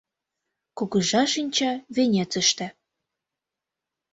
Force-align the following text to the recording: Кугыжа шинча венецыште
Кугыжа 0.77 1.23
шинча 1.33 1.71
венецыште 1.95 2.67